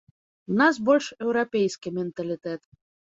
[0.53, 2.61] У нас больш еўрапейскі менталітэт.